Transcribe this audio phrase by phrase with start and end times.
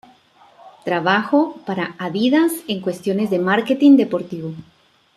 [0.83, 4.55] Trabajó para Adidas en cuestiones de Marketing Deportivo.